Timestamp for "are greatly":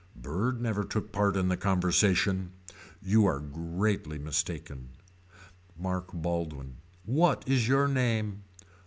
3.27-4.17